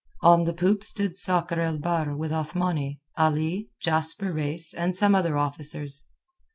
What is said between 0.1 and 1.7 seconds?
On the poop stood Sakr